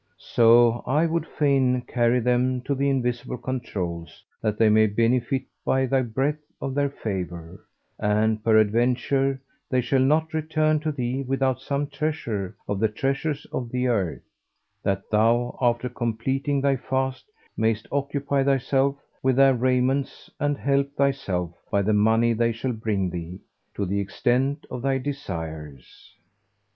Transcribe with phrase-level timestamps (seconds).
[0.33, 5.85] So I would fain carry them to the Invisible Controuls that they may benefit by
[5.85, 7.63] the breath of their favour,
[7.99, 13.69] and peradventure, they shall not return to thee without some treasure of the treasures of
[13.69, 14.23] the earth,
[14.81, 17.25] that thou, after completing thy fast,
[17.55, 23.11] mayst occupy thyself with their raiment and help thyself by the money they shall bring
[23.11, 23.39] thee,
[23.75, 26.15] to the extent of thy desires.'